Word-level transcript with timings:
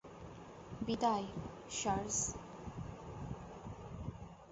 বিদায়, 0.81 1.25
সার্জ। 1.69 2.13